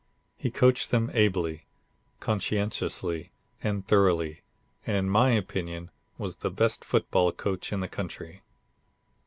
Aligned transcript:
He 0.35 0.49
coached 0.49 0.89
them 0.89 1.11
ably, 1.13 1.67
conscientiously 2.19 3.29
and 3.61 3.85
thoroughly, 3.87 4.41
and 4.87 4.97
in 4.97 5.07
my 5.07 5.29
opinion 5.33 5.91
was 6.17 6.37
the 6.37 6.49
best 6.49 6.83
football 6.83 7.31
coach 7.31 7.71
in 7.71 7.81
the 7.81 7.87
country." 7.87 8.41